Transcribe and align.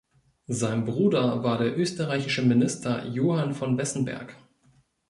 Sein 0.47 0.85
Bruder 0.85 1.43
war 1.43 1.59
der 1.59 1.77
österreichische 1.77 2.41
Minister 2.43 3.05
Johann 3.05 3.53
von 3.53 3.77
Wessenberg. 3.77 4.35